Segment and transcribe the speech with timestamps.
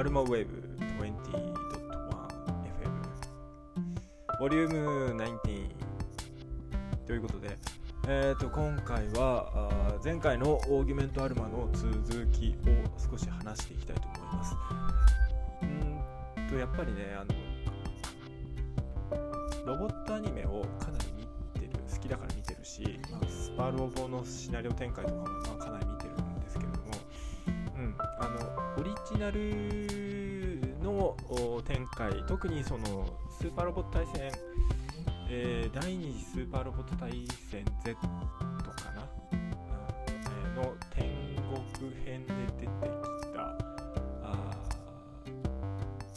[0.00, 0.62] アルマウェーブ
[0.98, 1.52] 20.1 FM
[4.40, 5.68] ボリューム19
[7.06, 7.58] ということで、
[8.08, 12.70] えー、と今回は前回のオーギュメントアルマの続きを
[13.12, 14.56] 少し話していきたいと思います。
[15.64, 17.34] うんとやっぱりねあの
[19.66, 21.04] ロボットアニメをかなり
[21.56, 25.79] 見てる好きだから見てるし、まあ、スパロボのシナリオ展開とかも、まあ、かなり
[28.78, 31.16] オリジナルの
[31.66, 32.12] 展開。
[32.26, 33.06] 特にその
[33.38, 34.60] スーパーロボット対戦。
[35.32, 37.12] えー、第2次スーパーロボット対
[37.52, 38.08] 戦 Z か
[38.96, 41.06] な、うん、の天
[41.78, 43.56] 国編で出てきた
[44.24, 44.52] あ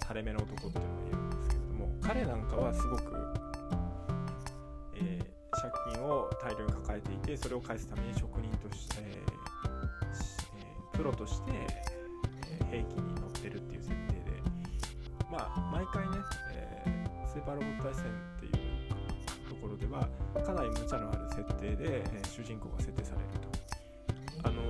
[0.02, 3.13] 垂れ目の男っていうのがいるんですけれども彼なんかはすごく、
[4.95, 11.52] えー、借金を大量に抱えていてそれを返すために職人として、えー、プロとして、
[12.73, 14.41] 兵器に乗ってるっていう設定で。
[15.31, 16.17] まあ毎回ね、
[16.52, 20.07] えスーパーロボット対戦っていうところでは
[20.43, 24.47] かなり無茶のある設定で、えー、主人公が設定されると。
[24.47, 24.61] あの、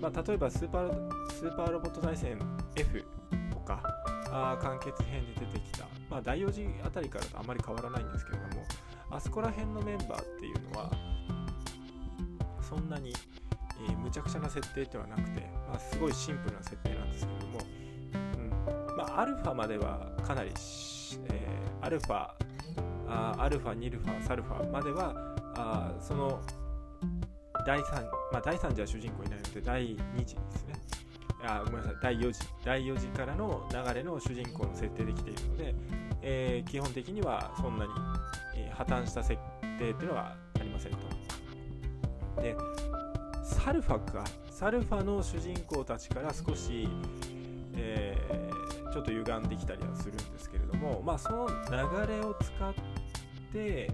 [0.00, 2.38] まあ、例えばスーパースーパーロボット対戦
[2.76, 3.04] F
[3.52, 3.82] とか
[4.30, 8.64] あ完結編で出てきた、まあ、第4次あたりからとあまり変わらないんですけれども
[9.10, 10.90] あそこら辺のメンバーっていうのは
[12.62, 13.12] そんなに、
[13.88, 15.42] えー、無茶苦茶な設定ではなくて、
[15.76, 17.60] あ、すごいシンプルな設定なんですけども、
[18.14, 22.28] うんまあ、アルファまではかなり、えー、アルファ
[23.06, 25.14] あアルファ、ニルファ、サルファまでは
[25.56, 26.40] あその
[27.66, 30.74] 第3、まあ、第3次は主人公いないので第2次ですね。
[31.46, 32.46] あごめんなさい、第4次。
[32.64, 35.74] 第4次からの流れの主人公の設定できているので、
[36.22, 37.90] えー、基本的にはそんなに、
[38.56, 39.40] えー、破綻した設
[39.78, 42.42] 定っていうのはありませんと。
[42.42, 42.56] で、
[43.42, 44.24] サルファか。
[44.54, 46.88] サルファの主人公たちから少し、
[47.74, 52.72] えー、ちょっと歪んできたりはするんですけれども、まあ、その流れを使っ
[53.52, 53.90] て、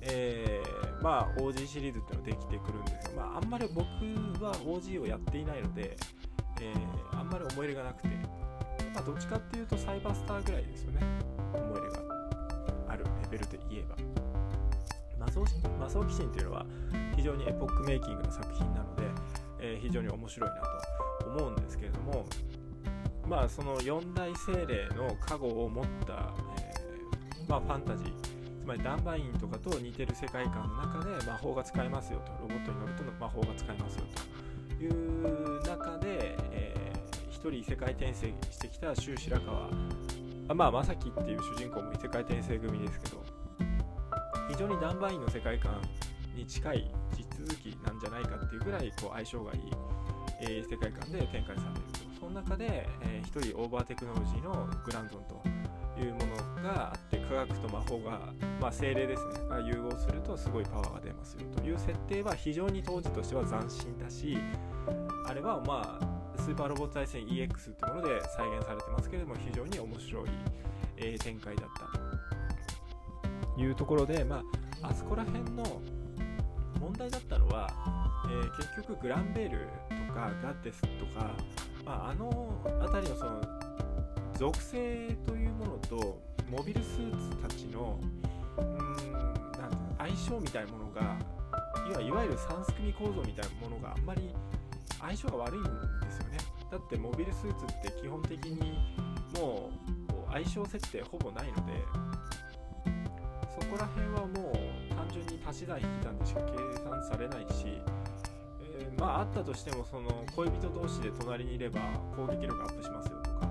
[0.00, 3.14] えー、まあ OG シリーズっていうのができてくるんです。
[3.14, 3.84] が、まあ、あんまり僕
[4.42, 5.94] は OG をやっていないので、
[6.62, 8.08] えー、あんまり思い入れがなくて、
[8.94, 11.02] まあ、どっちかっていうとサイバースターぐらいですよね。
[11.52, 11.98] 思い入れが
[12.88, 13.96] あるレベルで言えば。
[15.18, 15.44] マソ
[15.78, 16.64] マソキシンっていうのは
[17.14, 19.02] 非常にエポックメイキングな作品なので、
[19.60, 20.56] えー、非常に面白いな
[21.20, 22.24] と思うんですけれども
[23.26, 28.12] まあその四大精霊の加護を持った、えー、まあ、ファンタジー
[28.62, 34.04] つまりダンバインとかと似てる世界観の中で魔法が使えますよとロボットに乗ると魔法が使えますよ
[34.76, 39.68] という中で、えー、一人異世界転生してきた周白川
[40.48, 43.22] あまあ正樹っていう主人公も異世界転生組ですけど
[44.50, 45.80] 非常にダンバインの世界観
[46.34, 49.60] に近い地続きなんじゃないかっていうぐらいこう相性がいい、
[50.40, 52.10] えー、世界観で展開されると。
[52.20, 55.42] その中で、えー、1人オーバーテクノロジーのグランゾンと
[55.98, 56.20] いうも
[56.56, 58.20] のがあって科学と魔法が、
[58.60, 59.40] まあ、精霊ですね。
[59.48, 64.38] が融合するとすごいパワーが出ますよという設定は非常に当時としては斬新だし
[65.26, 70.28] あれはまあスーパーロボット対戦 EX というもので再現されてますけれども非常に面白い、
[70.96, 74.42] えー、展開だったというところで、ま
[74.82, 75.82] あ、あそこら辺の
[76.80, 77.68] 問題だったのは、
[78.26, 79.58] えー、結局グランベール
[80.08, 81.30] とかガッテスとか
[81.84, 82.30] まあ、あの
[82.80, 83.40] 辺りのその
[84.38, 87.98] 属性というものとモビルスーツたちの
[88.58, 88.76] うん
[89.60, 91.16] なんて相性みたいなものが
[91.90, 94.30] いわいわゆる3すくみ構造みたいなものがあんまり
[95.00, 95.68] 相性が悪いんで
[96.10, 96.38] すよね。
[96.70, 98.78] だってモビルスーツって基本的に
[99.34, 99.70] も
[100.28, 101.72] う相性設定ほぼないので
[103.60, 104.69] そこら辺はもう
[105.12, 107.80] 純に足し算引き算でしか計算されないし
[108.98, 111.80] まああったとしてもその恋人同士で隣にいれば
[112.16, 113.48] 攻撃力アップしますよとか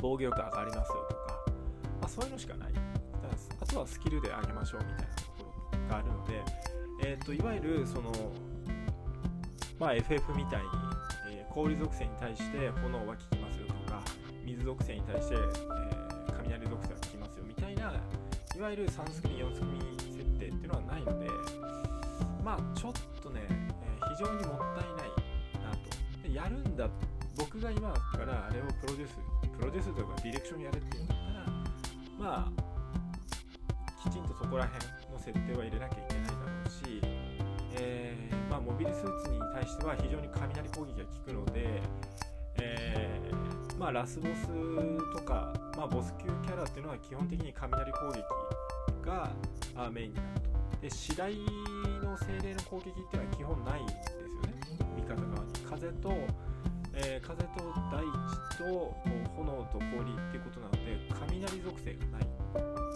[0.00, 1.20] 防御力上がりますよとか、
[2.00, 2.72] まあ、そういうのしかない。
[3.60, 6.44] あとはスキルで上げましょうみたいなところがあるので、
[7.04, 8.12] えーと、いわゆるその、
[9.78, 10.66] まあ、FF みたいに、
[11.32, 14.02] えー、氷属性に対して炎は効きますよとか
[14.44, 15.52] 水属性に対して、えー、
[16.44, 17.92] 雷属性が効きますよみたいな
[18.56, 19.97] いわゆる3スクミ4スクミ設
[20.50, 21.26] 定っていうのはないので
[22.44, 22.92] まあちょっ
[23.22, 23.68] とねえ
[24.16, 25.10] 非常にもったいない
[25.62, 26.28] なと。
[26.28, 26.88] でやるんだ
[27.36, 29.16] 僕が今からあれをプロデュース
[29.58, 31.46] プロデュースとかディレクションやれっていうんだったら
[32.18, 32.68] まあ
[34.02, 37.00] きちんとそこら辺の設定は入れなきゃいけないだろうし、
[37.74, 41.82] えー、まあ、モビルスーツに対しては非常に雷攻撃が効くので、
[42.60, 44.46] えー、まあ、ラスボス
[45.16, 48.22] とか、まあ、ボス級キャラっていうのは基本的に雷攻撃
[49.02, 49.30] が
[49.90, 50.48] メインになると。
[50.80, 51.34] で次第
[52.02, 54.54] の精霊の攻撃っていうのは基本ないんですよね。
[54.96, 55.52] 味方側に。
[55.68, 56.12] 風と、
[56.94, 57.48] えー、風と
[57.90, 58.96] 大地と
[59.36, 60.98] 炎と氷っていうことなので
[61.28, 62.28] 雷属性がない。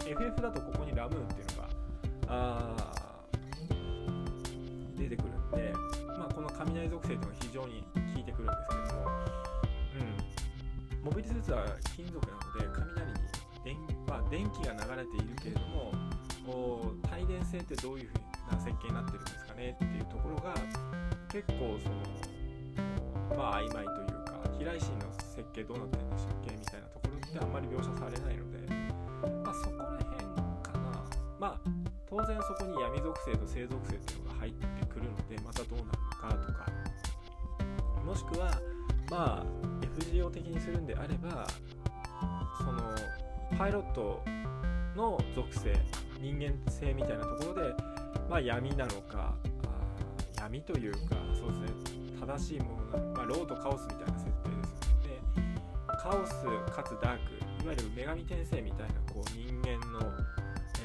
[0.05, 1.69] FF だとここにラムーンっていうのが
[2.27, 2.93] あ
[4.97, 5.73] 出てくるんで、
[6.17, 9.05] まあ、この雷属性というのが非常に効いてくるんですけれども、
[11.01, 11.65] うん、モビルスーツは
[11.95, 13.19] 金属なので雷に
[13.63, 13.77] 電,、
[14.33, 15.93] 電気が流れているけれども
[17.13, 18.15] 帯電性ってどういうふ
[18.49, 20.55] うな設計になってるんですかねっていうところが
[21.29, 28.57] 結構そのまあ曖昧というか飛来心の設計どうなってるんでしたっけみたいなところってあんまり描写されないので、
[29.45, 30.17] まあ、そこら辺
[30.65, 31.05] かな。
[31.37, 31.69] まあ
[32.09, 36.65] 当然そこに闇属性と性属性っていうのが入ってくるのでまたどうなるのかとか。
[38.01, 38.49] もしくは
[39.11, 39.45] まあ
[40.01, 41.45] FGO 的にするんであれば
[42.57, 42.81] その
[43.57, 44.23] パイロット
[44.95, 45.75] の属性
[46.19, 47.73] 人間性みたいなところで、
[48.29, 49.35] まあ、闇なのか
[50.37, 55.21] 闇というかそうですね正しいものなのか、まあ、ローとカオスみたいな設定ですよ、ね。
[55.87, 56.33] でカオス
[56.73, 59.99] かつダークいわゆる女神転生みたいなこう人間の、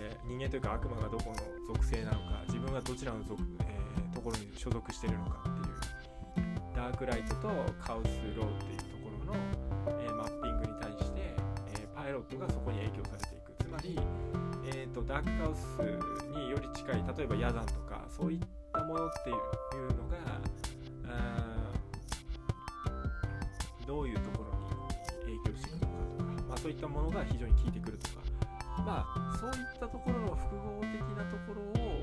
[0.00, 5.98] えー、人間というか悪魔がどこの属性なのか自分がどちらの属、えー、ところに所属しているのかっていう。
[6.78, 7.48] ダークライトと
[7.80, 8.87] カオスローっていう
[12.18, 13.52] ロットがそこに影響されていく。
[13.62, 13.98] つまり
[14.70, 18.40] えーと、ダークハウスにより近い例えばヤザンとかそういっ
[18.72, 19.36] たものっていう
[19.96, 20.18] のが
[23.86, 24.52] どういうところ
[25.26, 28.16] に影響してくるのかとか、まあ、そういったものが非常に効いてくるとか
[28.84, 31.97] まあそういったところの複合的なところを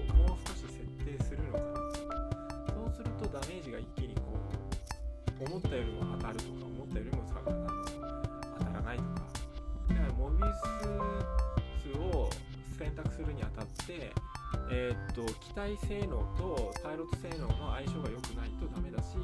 [14.77, 19.15] えー、っと機体性能とパイロット性能の相性が良くないとダメだし、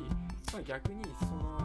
[0.53, 1.59] まあ、逆にその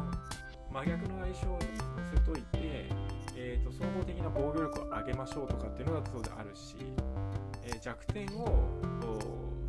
[0.72, 2.90] 真逆の相性に乗せといて、
[3.36, 6.74] えー、と総合的な防御力を上げましょうとかっていうのがそうであるし、
[7.62, 8.66] えー、弱点を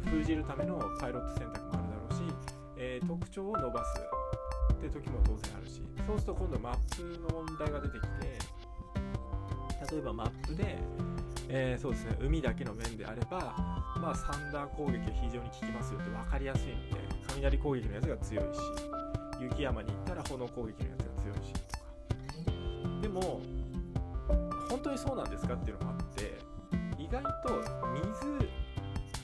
[0.04, 2.36] 封じるためのパイロット選択もあるだろうし、
[2.75, 4.02] えー、特徴を伸ばす
[4.74, 10.80] って時も当然あるしそうすると今度マップの問題が出てきて例えばマップで
[11.50, 12.18] えー、そうですね。
[12.20, 13.56] 海だけの面であれば、
[14.02, 16.96] まあ、サンダー攻撃が非常に効きますよって分かりやすいので
[17.28, 18.60] 雷攻撃のやつが強いし
[19.40, 23.02] 雪山に行ったら炎攻撃のやつが強いしとか。
[23.02, 23.42] でも
[24.70, 26.38] 本当にそうなんですかっていうのもあって
[26.98, 28.50] 意外と水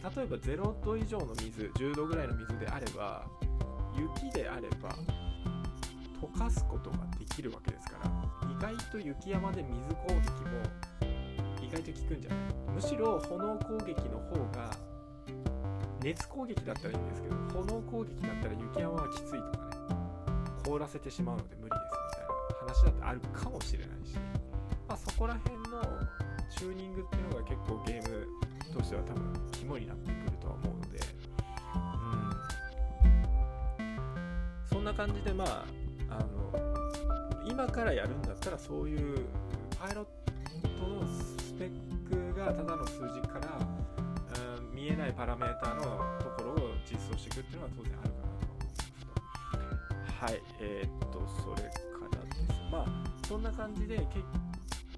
[0.03, 3.25] 例えば0度以上の水10度ぐらいの水であれば
[3.95, 4.95] 雪であれば
[6.21, 10.82] 溶かすことができるわけですから意外と雪山で水攻撃も
[11.73, 12.39] 外と効くんじゃない？
[12.75, 14.71] むしろ炎攻撃の方が
[16.01, 19.73] 熱攻撃だったらいいんですけど炎攻撃だったら雪山はきついとかね。
[20.65, 24.15] 凍らせてしまうので無理ですみたいな話だってあるかもしれないし、
[24.87, 25.81] まあ、そこら辺の
[26.49, 28.27] チューニングっていうのが結構ゲーム
[28.73, 30.99] としては多分肝になってくるとは思うので。
[33.79, 34.67] うん。
[34.67, 35.65] そんな感じでまあ
[36.09, 36.53] あの
[37.45, 39.25] 今からやるんだったらそういう
[39.79, 40.22] パイロット
[42.43, 43.57] がただの数字から、
[44.59, 45.83] うん、見えないパラメータの
[46.19, 54.27] ところを実装していくっていうのは当然あるかなと思いますとはいえー、っとそれからですまあそんな感じで結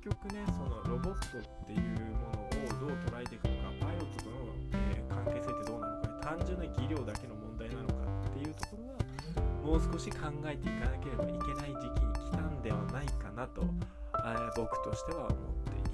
[0.01, 1.79] 局ねそのロボットっていう
[2.17, 4.35] ものをどう捉えていくのかパイロットとの、
[4.73, 7.93] えー、関係性ってどうなのか単純な技量だけの問題なのか
[8.25, 15.84] っていうところはもう少し考えていかなければいけない時期に来たんではないかなと、えー、僕としては思っています。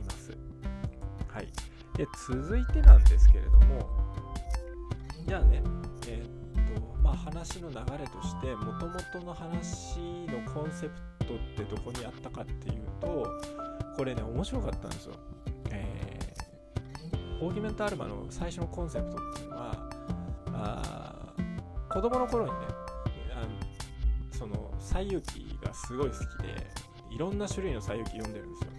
[1.33, 1.47] はい、
[1.95, 3.89] で続いてなんですけれども
[5.27, 5.63] じゃあね
[6.07, 13.27] えー、っとまあ話の流れとしてもともとの話のコンセプトってどこにあったかっていうと
[13.95, 15.15] これね面白かったんですよ。
[15.69, 19.89] えー、オーギメントアルマの最初のコンセプトっていうのは
[20.53, 21.33] あ
[21.89, 22.57] 子供の頃にね
[23.33, 23.47] あの
[24.31, 26.67] その西遊記がすごい好きで
[27.11, 28.70] いろんな種類の西遊記読んでるんですよ。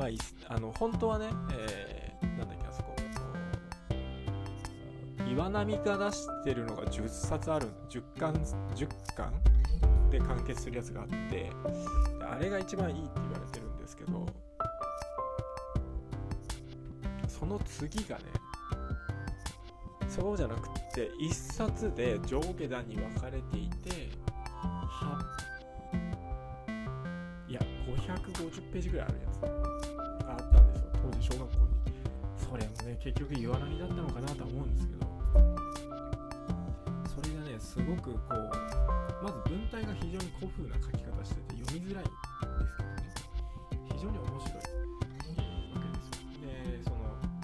[0.00, 0.08] まあ、
[0.54, 2.96] あの本当はね、えー、なんだっけあそこ。
[5.30, 8.32] 岩波が出してるのが10冊ある10巻
[8.74, 9.30] 10巻
[10.08, 11.50] で完結するやつがあって
[12.22, 14.26] あれが一番いいって言われてるんですけど
[17.28, 18.24] その次がね
[20.08, 24.08] そうじゃなくて1冊で上下段に分かれていて
[27.46, 29.30] いや550ページぐらいあるや
[29.76, 29.79] つ。
[32.84, 35.10] ね結局岩波だったのかなとは思うんですけど。
[37.06, 38.34] それがねすごくこう
[39.22, 43.00] まず文体が非常に古風な書き方してて読みづらいんですけどね。
[43.92, 44.54] 非常に面白い。
[44.54, 46.48] わけですよで
[46.84, 46.96] その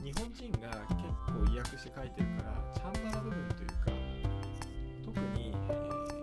[0.02, 3.74] 日本人が結構意訳して書いてるからチャンバラ部分というか
[5.04, 6.22] 特に、えー、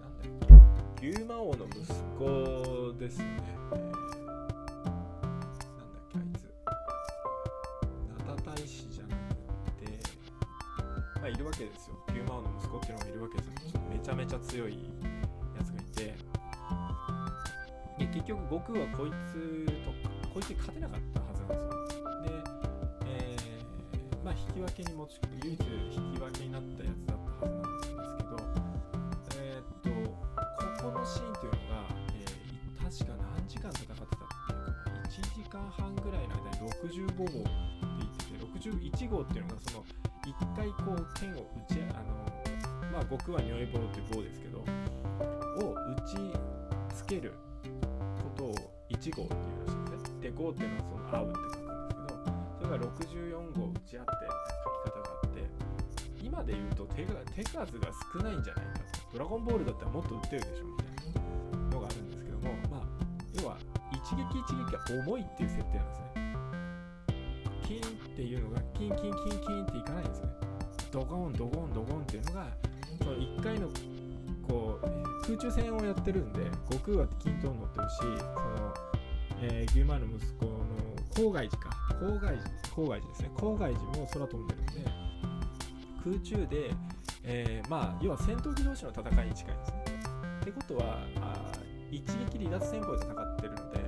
[0.00, 0.48] なんだっ
[1.00, 1.76] け牛魔王の息
[2.18, 3.55] 子ですね、
[14.06, 14.78] ちょっとめちゃめちゃ強い
[15.58, 16.14] やつがいて。
[17.98, 19.90] で結局悟空はこいつと
[20.32, 22.04] こいつに勝てなかったはずなんですよ。
[22.22, 22.30] で、
[23.06, 28.36] えーまあ引き分けに持ち唯一引き分けになったやつだったはずなんですけど
[29.40, 31.82] えーっとここのシーンというのが、
[32.14, 34.28] えー確か何時間戦ってたっていうか
[35.10, 39.84] 1時間半ぐらいの間に65号って言ってて61号っていうのがその
[40.22, 42.25] 一回こう剣を打ちあの
[42.96, 46.16] まあ悟空は如意棒という棒ですけどを打ち
[46.96, 48.54] つけることを
[48.88, 50.20] 1号っていうらしいんですね。
[50.22, 51.76] で5っていうのはその合うって書くんですけど
[52.56, 55.44] それが64号打ち合って書き方があって
[56.24, 59.12] 今で言うと手が手数が少ないんじゃないかと。
[59.12, 61.20] ドラゴンボールだったらもっと打ってるでしょみたい
[61.52, 62.80] なのがあるんですけどもまあ
[63.36, 63.58] 要は
[63.92, 66.16] 一撃一撃が重いっていう設定なんですね。
[67.60, 67.82] キンっ
[68.16, 70.28] ていうのがキンキンキンキンっていかないんですね。
[70.90, 72.46] ドゴンドゴンドゴンっていうのが
[72.98, 73.68] その1回の
[74.46, 78.74] こう空中戦をやってるんで悟空は均等に乗ってるしその、
[79.42, 80.66] えー、牛魔の息子の
[81.14, 81.70] 郊外寺か。
[82.00, 82.50] 郊外寺。
[82.74, 83.30] 郊外寺ですね。
[83.36, 84.72] 郊外寺も空飛んでるんで
[86.04, 86.70] 空中で、
[87.24, 89.84] えーまあ要は戦闘機同士の戦いに近いんですね。
[90.42, 93.78] ってことはあー一撃離脱戦法で戦ってるので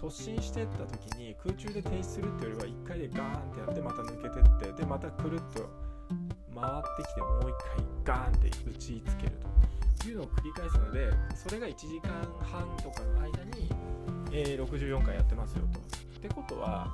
[0.00, 5.68] 突進してった時に空中で停止するっていうよりは1回でガーンってやってまた抜けてってでまたくるっと
[6.60, 7.52] 回ってきてもう1回
[8.04, 9.50] ガーンって打ちつけると。
[10.08, 13.70] いうのを繰り返すのでそれが1時間半とかの間に、
[14.32, 15.78] えー64回やってますよと。
[15.78, 15.82] っ
[16.20, 16.88] てことは、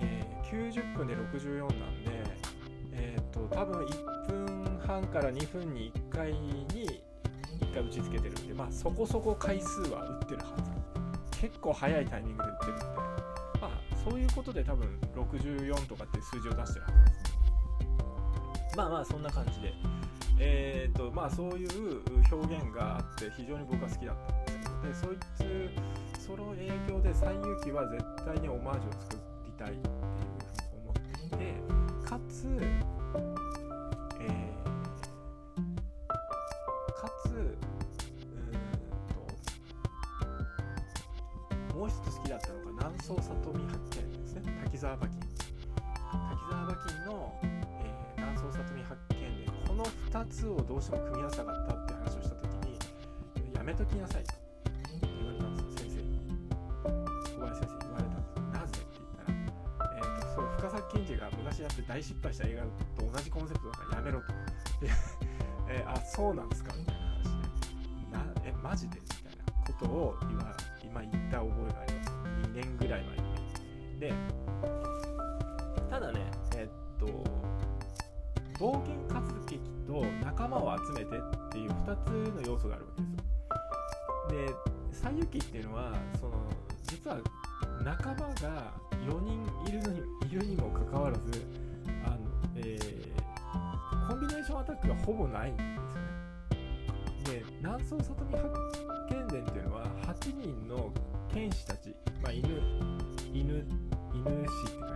[0.00, 2.10] えー90分で64なんで、
[2.92, 6.66] えー、と多分1分半から2分に1回に
[7.60, 10.44] 1回打ちつけてるんでまあそこそこ回数は打ってるは
[11.32, 11.40] ず。
[11.40, 12.84] 結構早いタイミングで打ってるんで。
[13.60, 13.70] まあ
[14.08, 17.15] そういうことで多分64とかっていう数字を出してるはずです。
[18.76, 19.72] まあまあそんな感じで。
[20.38, 24.82] えっ、とまあそういう表現があって非常に僕は好きだったんですけど。
[24.82, 25.70] でそいつ
[26.26, 29.16] その影響で「西遊記」は絶対にオマージュを作
[29.46, 30.02] りたいっていうふう
[30.74, 31.36] に思っていて
[32.04, 32.46] かつ
[34.20, 34.66] えー
[37.00, 37.52] かつうん
[41.70, 44.42] ともう一つ好きだったのが南宋里見八犬ですね。
[44.64, 45.30] 滝沢馬琴滝
[46.50, 47.40] 沢馬琴の、
[48.56, 52.78] 里見八犬でこの2つをどうしても組み合わせたかったって話をした時に
[53.54, 54.34] やめときなさいと
[55.02, 56.02] 言われたんですよ先生。
[56.02, 56.18] に
[57.34, 62.62] 小林先生に言われたんですよなぜって言ったら、えーとそう深作健二が昔やって大失敗した映画
[63.04, 64.26] と同じコンセプトだからやめろと。
[64.80, 64.90] で、
[65.68, 66.72] えーあそうなんですか。
[66.76, 67.30] みたいな話で
[68.12, 69.00] なえマジで？
[69.00, 69.44] みたいな
[69.78, 72.10] ことを今今言った覚えがあります。
[72.50, 73.22] 2年ぐらい前に。
[73.22, 73.26] ね
[73.98, 74.12] で
[75.90, 76.20] ただね
[76.54, 77.06] えっと
[78.58, 83.02] 冒険活劇と仲間を集めてっていう2つの要素があるわけ
[84.32, 84.48] で
[84.92, 86.32] すよで西遊記っていうのはその
[86.84, 87.18] 実は
[87.84, 91.46] 仲間が4人いるのにいるにもかかわらず
[92.04, 92.18] あの、
[92.56, 93.16] えー
[94.08, 97.42] コンビネーションアタックがほぼないんですよね。
[97.42, 98.42] で南宋里見八
[99.08, 100.92] 犬伝っていうのは8人の
[101.32, 102.46] 剣士たち、まあ、犬
[103.32, 103.66] 犬
[104.14, 104.95] 犬士って書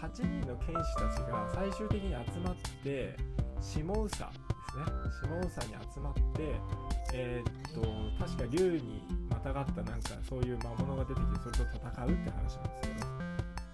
[0.00, 3.16] 8人の剣士たちが最終的に集まって
[3.60, 4.28] 下総ですね。
[5.20, 6.20] 下総に集まって
[7.12, 12.88] えーっと確か竜にまたがったなんかそういう魔物が出てきてそれと戦うって話なんです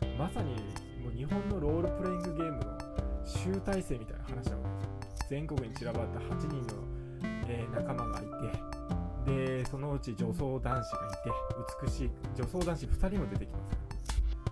[0.01, 0.55] けどまさに
[1.03, 2.79] もう日本のロールプレイングゲームの
[3.25, 4.63] 集大成みたいな話なわ
[5.01, 6.83] けです全国に散らばった8人の、
[7.49, 8.23] えー仲間がい
[9.27, 10.87] てでそのうち女装男子がいて
[11.85, 13.86] 美しい女装男子2人も出てきますから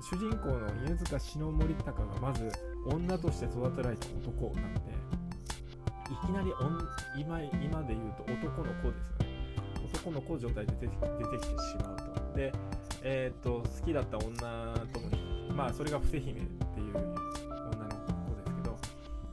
[0.05, 2.51] 主人公の犬塚篠森隆がまず
[2.85, 4.81] 女として育てられた男なんで
[6.13, 6.53] いきなり
[7.19, 9.35] 今今で言うと男の子ですよね
[9.95, 12.37] 男の子状態で出て出てきてしまうと。
[12.37, 12.53] で
[13.03, 14.35] えっ、と好きだった女
[14.93, 15.09] とも
[15.55, 18.77] まあそれが伏姫っていう女の子ですけど、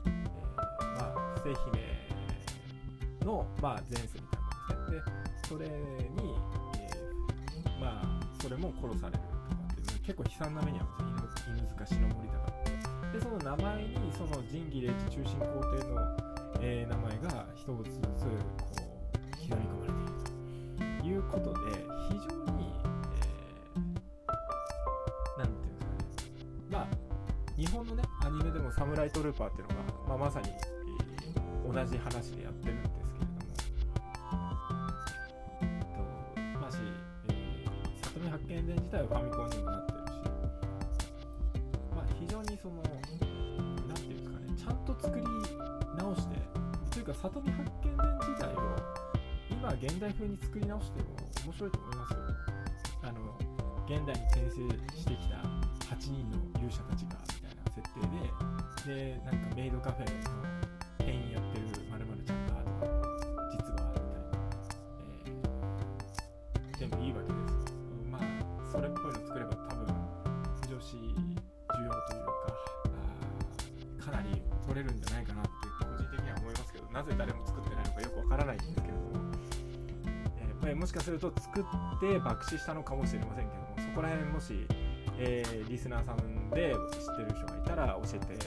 [0.06, 4.38] えーまあ伏姫の、まあ、前世みた
[4.72, 5.02] いなもので。
[5.02, 5.12] すね
[5.42, 5.72] でそれに、
[6.78, 9.31] えーまあそれも殺される。
[10.02, 13.18] 結構悲惨な目に遭うんですよ犬塚篠森隆って。
[13.18, 15.94] でその名前にその仁義礼智中心皇帝の、
[16.60, 18.30] えー、名前が一つずつこ
[18.74, 21.58] う刻み込まれているということで
[22.10, 22.72] 非常に、
[23.12, 26.34] えー、ていうんですかね。
[26.70, 26.86] まあ
[27.56, 33.38] 日本のねアニメでも「サムライトルーパー」っていうのが、まあ、まさに、えー、同じ話でやってるんですけれども、
[35.60, 36.78] えっとまあし、
[37.28, 39.61] えー、里見八犬伝自体はファミコンに
[47.02, 48.76] いうか里見発見伝自体を
[49.50, 51.06] 今現代風に作り直しても
[51.44, 52.18] 面白いと思いますよ。
[53.02, 53.18] あの
[53.86, 55.42] 現代に転生してきた
[55.94, 57.82] 8人の勇者たちがみたいな設
[58.86, 60.81] 定ででなんかメイドカフェの
[80.66, 84.66] えもしかすると作って爆死したのかもしれませんけどもそこら辺もし、
[85.18, 88.46] えーリスナーさんで知ってる人がいたら教えて、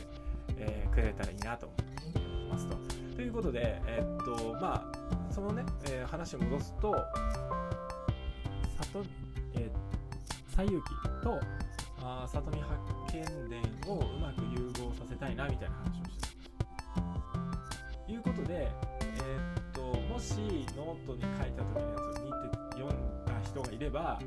[0.57, 1.75] えーくれたらいいなと思
[2.47, 2.77] いますと。
[3.15, 6.95] ということで、えーっとまあそのね、え話を戻すと
[8.93, 9.05] 里
[9.53, 10.85] えー西遊記
[11.23, 11.39] と
[12.01, 12.69] あ里見八
[13.11, 18.05] 犬伝をうまく融合させたいなみたいな話をしてた。
[18.05, 18.71] ということで、
[20.15, 20.31] もし
[20.77, 22.89] ノートに書いた時のやつを見て読ん
[23.25, 24.17] だ人がいれば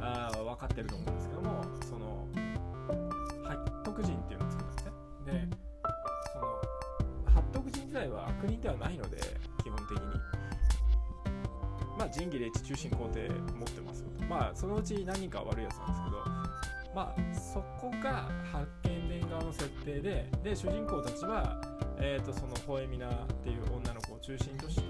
[0.00, 2.26] あ分かってると思うんですけどもその
[3.44, 4.92] 八徳人っていうのを作ったんですね。
[5.26, 5.56] で
[6.32, 6.46] その
[7.34, 9.18] 八徳人自体は悪人ではないので
[9.62, 10.04] 基本的に。
[11.98, 16.16] まあ仁義礼智中心皇帝持ってますよとまあそのうち何人か悪いやつなんですけど
[16.94, 21.60] まあそこが八犬伝側の設定でで主人公たちは、
[21.98, 24.82] えー、とそのホエミナっていう女の子を中心として、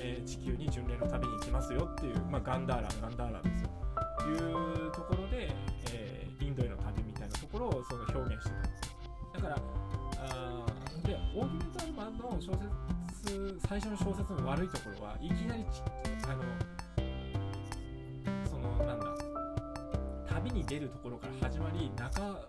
[0.00, 3.70] えー地球に巡礼の旅に行きますよっていう、まあ、ガンダーランガンダーラですよ。
[4.28, 5.50] いうところで、
[5.92, 8.82] えーインドへの旅みたいなところをその表現してたんです
[9.34, 9.56] だから
[10.18, 15.82] あーでオーギュメンタル版の小説最初の小説の悪いところはいきなりち
[16.26, 16.42] あの
[18.48, 19.06] そのなんだ
[20.32, 22.48] 旅に出るところから始まり中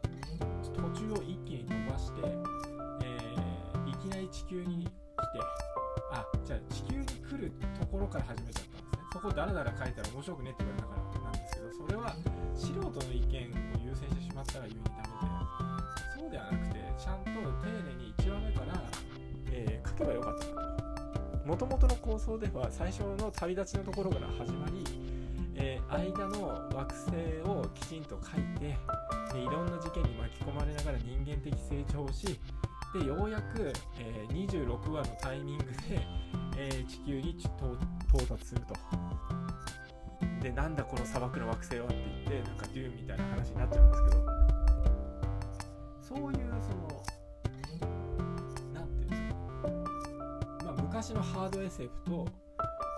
[0.64, 2.22] 途中を一気に飛ばして、
[4.10, 4.92] きなり地球に来て
[6.12, 9.00] あじゃあ地球に来るところから始めちゃったんですね。
[9.14, 12.16] そこだらだら書いたら面白くねって言われたからなんですけどそれは
[12.56, 18.84] 素人の意見を優先してしまったがゆえにダメでそうではなくてちゃんと丁寧に1話目から、
[19.52, 20.46] えー書けばよかった
[21.46, 21.66] もと。
[21.66, 24.84] もとの構想では最初の旅立ちのところから始まり、
[25.56, 27.12] えー間の惑星
[27.46, 28.78] をきちんと書いて
[29.34, 32.40] でいろんな事件に巻き込まれながら人間的成長をし
[32.94, 35.72] でようやく、えー26話のタイミングで、
[36.58, 37.78] えー地球に到
[38.14, 38.76] 到達すると。
[40.42, 41.96] でなんだこの砂漠の惑星はって
[42.30, 44.30] 言ってなんかデューンみたいな話になっちゃうんですけど。
[46.02, 47.04] そういうその
[48.74, 52.26] なんていうんですかまあ昔のハード SF と、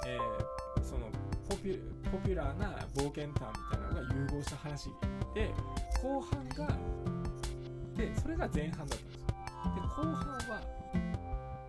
[0.08, 1.08] えーその
[1.50, 3.42] ポピュポピュラーな冒険譚みた
[3.78, 4.90] いなのが融合した話
[5.36, 5.52] で
[6.02, 6.68] 後半が
[7.96, 9.11] でそれが前半だった
[9.96, 10.62] 後半は、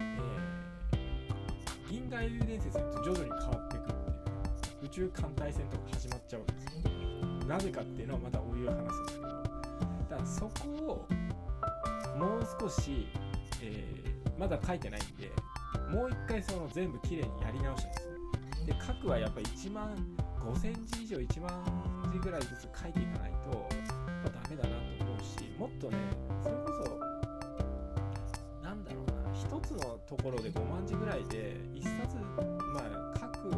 [0.00, 9.46] えー銀河英伝説と徐々に変わっていくっていう宇宙艦隊戦とか始まっちゃうわけですよなぜかっていうのはまたおいおい話すんですけどだか
[10.10, 11.06] らそこ
[12.14, 13.08] をもう少し、
[13.62, 14.02] えー
[14.42, 15.30] まだ書いてないんで
[15.96, 19.94] もう一回その全部きれいにやり直したんですねで書くはやっぱ1万
[20.40, 23.68] 5000字以上1万字ぐらいずつ書いていかないと、
[24.08, 25.96] まあ、ダメだなと思うしもっとね
[30.16, 32.16] ところで5万字ぐらいで一冊
[32.74, 33.48] まあ書く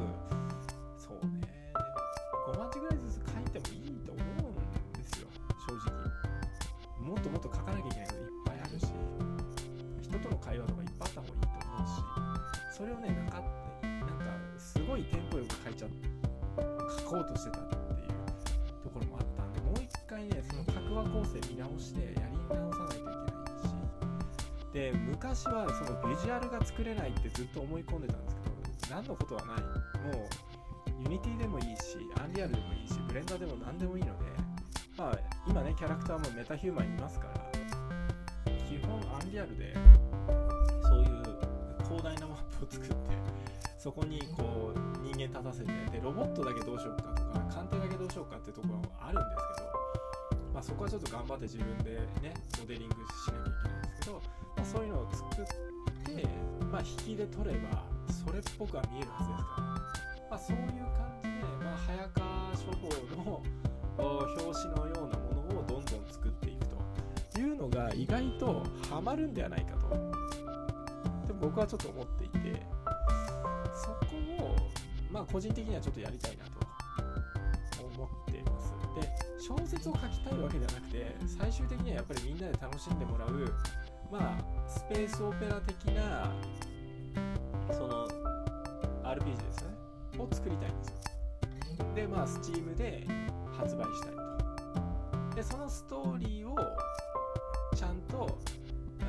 [0.97, 1.51] そうね。
[2.47, 5.27] 5万字ぐらいずつ書いてもいいと思うんですよ。
[5.67, 7.11] 正直。
[7.11, 8.87] もっともっと書かなきゃいけないこといっぱいあるし。
[10.01, 12.79] 人との会話とかいっぱいあった方がいいと思うし。
[12.79, 13.43] それをねなか
[13.83, 14.15] なんか
[14.57, 15.89] すごいテンポよく書いちゃ
[17.03, 17.83] 書こうとしてたっていう
[18.85, 22.34] ところもあったんでもう一回ねその各話構成見直してやり
[24.75, 28.37] で昔はそのビジュアルが作れないってずっと思い込んでたんです
[28.83, 29.57] けど何のことはない。
[29.57, 34.25] もう Unity でもいいし Unreal でもいいしブレンダーでも何でもいいので
[34.97, 39.75] まあ今ねキャラクターもメタヒューマンいますから基本アンリアルで
[40.83, 41.23] そういう
[41.85, 42.95] 広大なマップを作って
[43.79, 51.91] そこにこう人間立たせてでロボットだけどうしようかとか艦艇だけどうしようかってところはあるんですけど、まあ、そこはちょっと頑張って自分で
[52.23, 53.74] ねモデリングしなきゃいけない、
[54.75, 55.45] そういうのを作っ
[56.17, 56.27] て、
[56.73, 63.43] まあ、引きで取ればそれっぽくは見えるはずですから、まあ、そういう感じで、まあ、早川書房の
[63.97, 66.75] 表紙のようなものをどんどん作っていくと。
[67.39, 69.89] いうのが意外とハマるんではないかと。
[71.29, 72.63] でも僕はちょっと思っていて。
[73.75, 74.57] そこを
[75.11, 76.51] まあ個人的にはちょっとやりたいなと。
[77.97, 78.73] 思っています。
[79.01, 79.09] で
[79.41, 83.53] 小説を書きたいわけではなくて最終的にはやっぱりみんなで楽しんでもらう
[84.11, 86.33] まあスペースオペラ的な
[87.73, 88.09] その
[89.05, 89.75] RPG ですね。
[90.19, 90.97] を作りたいんですよ。
[91.95, 93.07] でまあ Steam で
[93.57, 95.37] 発売したいと。
[95.37, 96.57] でそのストーリーを
[97.77, 98.37] ちゃんと、
[99.01, 99.05] え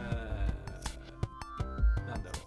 [2.03, 2.37] ーなんだろ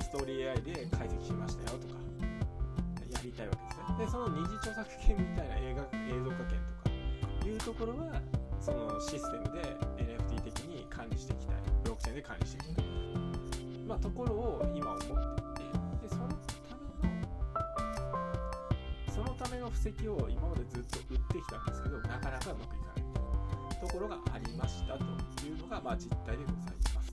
[0.00, 0.02] う。
[0.02, 1.94] ストーリー AI で解析しましたよとか
[3.12, 4.04] やりたいわけですね。
[4.04, 8.20] でその二次著作権みたいな映画映像化権とかいうところは
[8.60, 9.62] そのシステムで
[9.98, 11.61] NFT 的に管理していきたい
[12.12, 12.84] で管理していきたい
[13.86, 15.72] まあところを今思っていて。
[16.02, 17.32] でそのための
[19.12, 25.04] そのための布石を今までずっと売ってきたんですけどなかなかうまくいかないところがありましたと
[25.46, 27.12] いうのが、まあ、実態でございます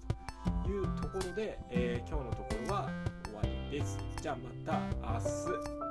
[0.64, 0.70] と。
[0.70, 2.90] いうところで、えー今日のところは
[3.26, 3.98] 終わりです。
[4.22, 4.80] じゃあまた
[5.14, 5.20] 明
[5.84, 5.89] 日。